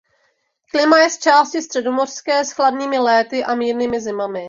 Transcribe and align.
Klima 0.71 0.97
je 0.99 1.09
zčásti 1.09 1.61
středomořské 1.61 2.43
s 2.45 2.51
chladnými 2.51 2.97
léty 2.99 3.43
a 3.45 3.55
mírnými 3.55 4.01
zimami. 4.01 4.39